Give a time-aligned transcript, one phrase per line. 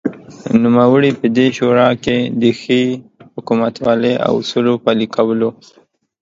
[0.63, 2.83] نوموړی په دې شورا کې دښې
[3.33, 5.49] حکومتولۍ او اصولو پلې کولو